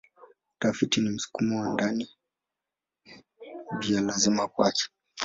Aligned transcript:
Utafiti 0.55 1.01
na 1.01 1.11
msukumo 1.11 1.61
wa 1.63 1.73
ndani 1.73 2.09
ni 3.05 3.23
vya 3.81 4.01
lazima 4.01 4.47
kwake. 4.47 4.83